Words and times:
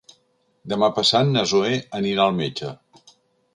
Demà 0.73 0.89
passat 0.99 1.29
na 1.35 1.45
Zoè 1.53 1.71
anirà 2.01 2.27
al 2.27 2.35
metge. 2.43 2.75